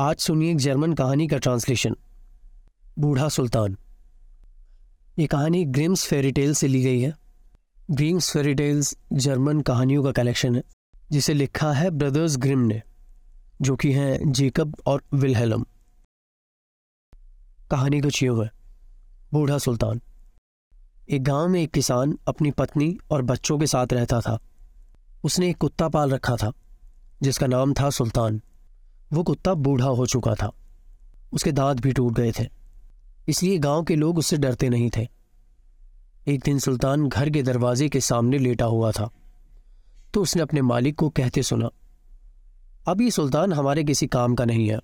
[0.00, 1.96] आज सुनिए एक जर्मन कहानी का ट्रांसलेशन।
[2.98, 3.76] बूढ़ा सुल्तान।
[5.18, 7.16] ये कहानी ग्रिम्स फेरीटेल से ली गई है।
[7.90, 10.62] ग्रीम्स फेरीटेल्स जर्मन कहानियों का कलेक्शन है,
[11.10, 12.82] जिसे लिखा है ब्रदर्स ग्रिम ने,
[13.62, 15.64] जो कि हैं जेकब और विलहेलम
[17.70, 18.50] कहानी कुछ यूँ है।
[19.32, 20.00] बूढ़ा सुल्तान।
[21.10, 24.38] एक गाँव में एक किसान अपनी पत्नी और बच्चों के साथ रहता था।
[25.24, 26.52] उसने एक कुत्ता पाल रखा था,
[27.22, 28.42] जिसका नाम था सुल्तान।
[29.12, 30.52] वो कुत्ता बूढ़ा हो चुका था।
[31.32, 32.46] उसके दांत भी टूट गए थे।
[33.28, 35.08] इसलिए गाँव के लोग उससे डरते नहीं थे।
[36.28, 39.10] एक दिन सुल्तान घर के दरवाजे के सामने लेटा हुआ था।
[40.14, 41.70] तो उसने अपने मालिक को कहते सुना,
[42.88, 44.78] अब ये सुल्तान हमारे किसी काम का नहीं है।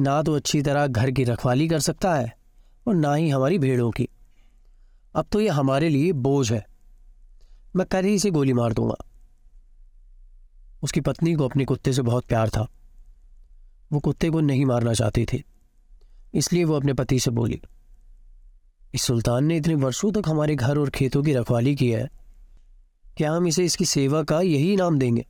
[0.00, 2.36] ना तो अच्छी तरह घर की रखवाली कर सकता है
[2.88, 4.08] और ना ही हमारी भेड़ों की।
[5.14, 6.66] अब तो ये हमारे लिए बोझ है।
[7.76, 8.96] मैं कर ही इसे गोली मार दूँगा।
[10.82, 12.66] उसकी पत्नी को अपने कुत्ते से बहुत प्यार था।
[13.92, 15.44] वो कुत्ते को नहीं मारना चाहती थी।
[16.34, 17.60] इसलिए वो अपने पति से बोली,
[18.94, 22.10] इस सुल्तान ने इतने वर्षों तक हमारे घर और खेतों की रखवाली की है।
[23.16, 25.26] क्या हम इसे इसकी सेवा का यही इनाम देंगे?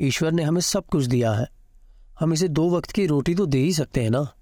[0.00, 1.46] ईश्वर ने हमें सब कुछ दिया है।
[2.20, 4.32] हम इसे दो वक्त की रोटी तो दे ही सकते हैं ना?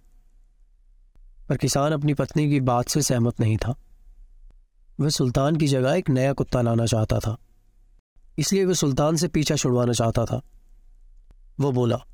[1.48, 3.74] पर किसान अपनी पत्नी की बात से सहमत नहीं था।
[5.00, 7.36] वह सुल्तान की जगह एक नया कुत्ता लाना चाहता था।
[8.38, 10.40] इसलिए वह सुल्तान से पीछा छुड़वाना चाहता था।
[11.60, 12.04] वो बोला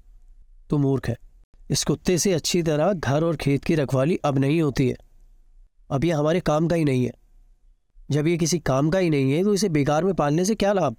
[0.71, 1.17] तू मूर्ख है।
[1.71, 4.97] इस कुत्ते से अच्छी तरह घर और खेत की रखवाली अब नहीं होती है।
[5.91, 7.13] अब यह हमारे काम का ही नहीं है।
[8.11, 10.73] जब ये किसी काम का ही नहीं है तो इसे बेकार में पालने से क्या
[10.73, 10.97] लाभ?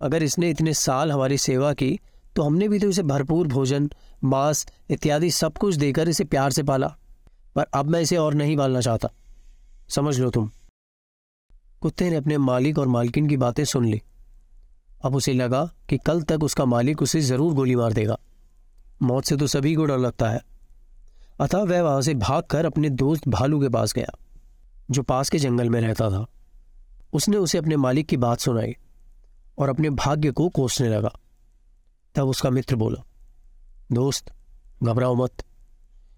[0.00, 1.98] अगर इसने इतने साल हमारी सेवा की
[2.36, 3.88] तो हमने भी तो इसे भरपूर भोजन,
[4.24, 6.86] मांस इत्यादि सब कुछ देकर इसे प्यार से पाला।
[7.56, 9.08] पर अब मैं इसे और नहीं पालना चाहता।
[9.88, 10.50] समझ लो तुम।
[11.80, 14.00] कुत्ते ने अपने मालिक और मालकिन की बातें सुन ली।
[15.04, 18.18] अब उसे लगा कि कल तक उसका मालिक उसे ज़रूर गोली मार देगा।
[19.00, 20.40] मौत से तो सभी को डर लगता है।
[21.40, 24.12] अतः वह वहाँ से भागकर अपने दोस्त भालू के पास गया,
[24.90, 26.26] जो पास के जंगल में रहता था।
[27.12, 28.74] उसने उसे अपने मालिक की बात सुनाई
[29.58, 31.12] और अपने भाग्य को कोसने लगा।
[32.14, 33.02] तब उसका मित्र बोला,
[33.92, 34.32] दोस्त,
[34.82, 35.44] घबराओ मत।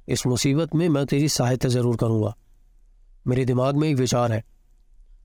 [0.08, 2.34] इस मुसीबत में मैं तेरी सहायता ज़रूर करूँगा।
[3.26, 4.42] मेरे दिमाग में एक विचार है।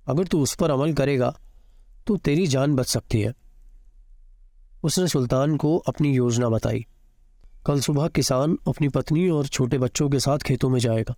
[0.08, 1.34] अगर तू उस पर अमल करेगा
[2.08, 3.34] तो तेरी जान बच सकती है।
[4.84, 6.86] उसने सुल्तान को अपनी योजना बताई।
[7.68, 11.16] कल सुबह किसान अपनी पत्नी और छोटे बच्चों के साथ खेतों में जाएगा।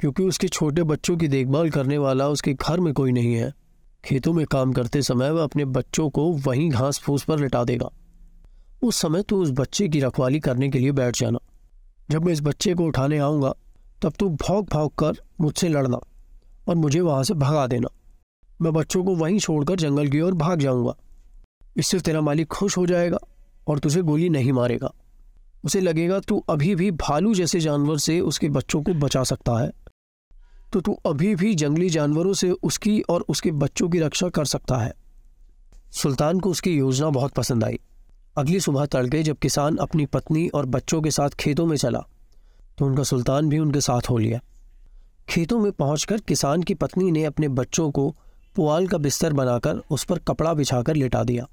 [0.00, 3.54] क्योंकि उसके छोटे बच्चों की देखभाल करने वाला उसके घर में कोई नहीं है।
[4.04, 7.90] खेतों में काम करते समय वह अपने बच्चों को वहीं घास फूस पर लिटा देगा।
[8.82, 11.38] उस समय तो उस बच्चे की रखवाली करने के लिए बैठ जाना।
[12.10, 13.54] जब मैं इस बच्चे को उठाने आऊँगा,
[14.02, 16.00] तब तू भौंक भौंक कर मुझसे लड़ना
[16.68, 17.88] और मुझे वहाँ से भगा देना।
[18.62, 20.96] मैं बच्चों को वहीं छोड़कर जंगल की ओर भाग जाऊँगा।
[21.76, 23.18] इससे तेरा मालिक खुश हो जाएगा
[23.66, 24.92] और तुझे गोली नहीं मारेगा।
[25.64, 29.70] उसे लगेगा, तू अभी भी भालू जैसे जानवर से उसके बच्चों को बचा सकता है।
[30.72, 34.76] तो तू अभी भी जंगली जानवरों से उसकी और उसके बच्चों की रक्षा कर सकता
[34.76, 34.92] है।
[35.92, 37.78] सुल्तान को उसकी योजना बहुत पसंद आई।
[38.38, 42.04] अगली सुबह तड़के जब किसान अपनी पत्नी और बच्चों के साथ खेतों में चला
[42.78, 44.40] तो उनका सुल्तान भी उनके साथ हो लिया।
[45.28, 48.08] खेतों में पहुंचकर किसान की पत्नी ने अपने बच्चों को
[48.56, 51.46] पुआल का बिस्तर बनाकर उस पर कपड़ा बिछाकर लिटा दिया।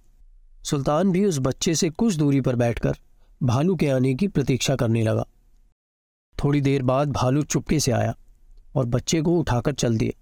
[0.64, 2.98] सुल्तान भी उस बच्चे से कुछ दूरी पर बैठकर
[3.41, 5.25] भालू के आने की प्रतीक्षा करने लगा।
[6.35, 8.13] थोड़ी देर बाद भालू चुपके से आया
[8.75, 10.16] और बच्चे को उठाकर चल दिए।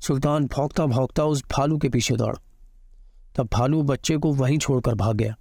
[0.00, 2.40] सुल्तान भौंकता भौंकता उस भालू के पीछे दौड़ा।
[3.36, 5.36] तब भालू बच्चे को वहीं छोड़कर भाग गया,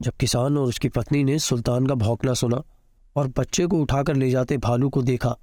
[0.00, 2.62] जब किसान और उसकी पत्नी ने सुल्तान का भौंकना सुना
[3.16, 5.36] और बच्चे को उठाकर ले जाते भालू को देखा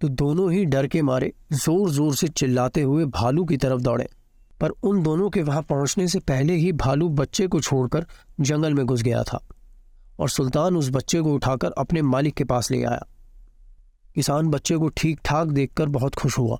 [0.00, 4.08] तो दोनों ही डर के मारे ज़ोर ज़ोर से चिल्लाते हुए भालू की तरफ़ दौड़े।
[4.60, 8.06] पर उन दोनों के वहाँ पहुँचने से पहले ही भालू बच्चे को छोड़कर
[8.40, 9.40] जंगल में घुस गया था।
[10.18, 13.04] और सुल्तान उस बच्चे को उठाकर अपने मालिक के पास ले आया।
[14.16, 16.58] किसान बच्चे को ठीक ठाक देखकर बहुत खुश हुआ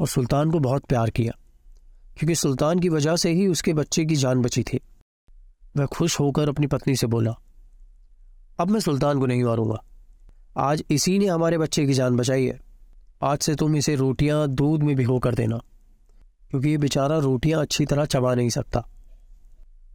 [0.00, 1.32] और सुल्तान को बहुत प्यार किया,
[2.16, 4.80] क्योंकि सुल्तान की वजह से ही उसके बच्चे की जान बची थी।
[5.74, 7.34] वह खुश होकर अपनी पत्नी से बोला,
[8.58, 9.82] अब मैं सुल्तान को नहीं मारूँगा।
[10.60, 12.58] आज इसी ने हमारे बच्चे की जान बचाई है।
[13.22, 15.60] आज से तुम इसे रोटियाँ दूध में भिगो कर देना,
[16.50, 18.86] क्योंकि ये बेचारा रोटियाँ अच्छी तरह चबा नहीं सकता।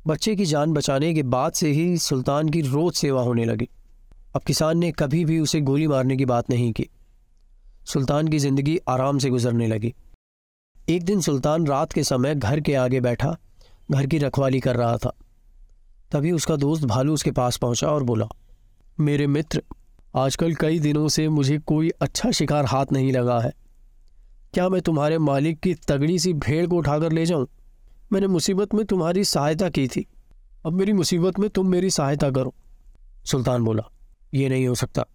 [0.08, 3.68] बच्चे की जान बचाने के बाद से ही सुल्तान की रोज सेवा होने लगी।
[4.36, 6.90] अब किसान ने कभी भी उसे गोली मारने की बात नहीं की।
[7.86, 9.94] सुल्तान की ज़िंदगी आराम से गुजरने लगी।
[10.90, 13.38] एक दिन सुल्तान रात के समय घर के आगे बैठा,
[13.92, 15.14] घर की रखवाली कर रहा था।
[16.12, 18.28] तभी उसका दोस्त भालू उसके पास पहुँचा और बोला,
[19.00, 19.64] मेरे मित्र,
[20.16, 23.54] आजकल कई दिनों से मुझे कोई अच्छा शिकार हाथ नहीं लगा है।
[24.54, 27.48] क्या मैं तुम्हारे मालिक की तगड़ी सी भेड़ को उठाकर ले जाऊँ?
[28.12, 30.06] मैंने मुसीबत में तुम्हारी सहायता की थी।
[30.66, 32.54] अब मेरी मुसीबत में तुम मेरी सहायता करो।
[33.26, 33.84] सुल्तान बोला,
[34.34, 35.06] ये नहीं हो सकता।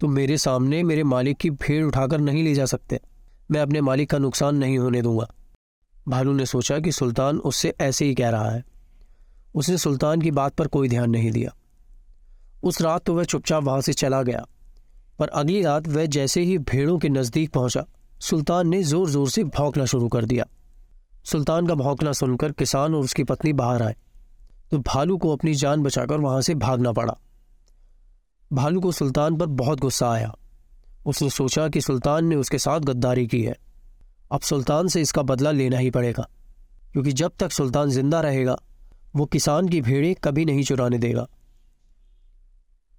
[0.00, 3.00] तुम मेरे सामने मेरे मालिक की भीड़ उठाकर नहीं ले जा सकते।
[3.50, 5.26] मैं अपने मालिक का नुकसान नहीं होने दूँगा।
[6.08, 8.64] भालू ने सोचा कि सुल्तान उससे ऐसे ही कह रहा है।
[9.54, 11.54] उसने सुल्तान की बात पर कोई ध्यान नहीं दिया।
[12.62, 14.44] उस रात तो वह चुपचाप वहाँ से चला गया,
[15.18, 17.84] पर अगली रात वह जैसे ही भेड़ों के नज़दीक पहुँचा,
[18.20, 20.46] सुल्तान ने ज़ोर ज़ोर से भौंकना शुरू कर दिया।
[21.24, 23.94] सुल्तान का भौंकना सुनकर किसान और उसकी पत्नी बाहर आए।
[24.70, 27.16] तो भालू को अपनी जान बचाकर वहाँ से भागना पड़ा।
[28.50, 30.34] भालू को सुल्तान पर बहुत गुस्सा आया।
[31.06, 33.56] उसने सोचा कि सुल्तान ने उसके साथ गद्दारी की है।
[34.32, 36.28] अब सुल्तान से इसका बदला लेना ही पड़ेगा,
[36.92, 38.56] क्योंकि जब तक सुल्तान ज़िंदा रहेगा,
[39.16, 41.26] वो किसान की भेड़ें कभी नहीं चुराने देगा।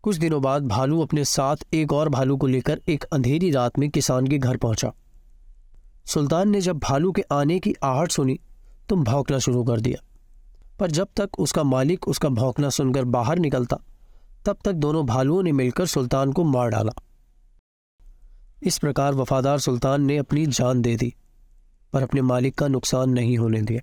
[0.03, 3.89] कुछ दिनों बाद भालू अपने साथ एक और भालू को लेकर एक अंधेरी रात में
[3.89, 4.91] किसान के घर पहुँचा।
[6.05, 8.39] सुल्तान ने जब भालू के आने की आहट सुनी
[8.89, 10.03] तो भौंकना शुरू कर दिया।
[10.79, 13.77] पर जब तक उसका मालिक उसका भौंकना सुनकर बाहर निकलता,
[14.45, 16.93] तब तक दोनों भालुओं ने मिलकर सुल्तान को मार डाला।
[18.63, 21.13] इस प्रकार वफादार सुल्तान ने अपनी जान दे दी,
[21.93, 23.81] पर अपने मालिक का नुकसान नहीं होने दिया।